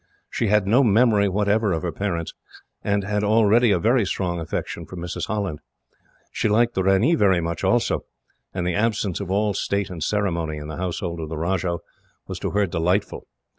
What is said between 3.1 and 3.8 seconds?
already a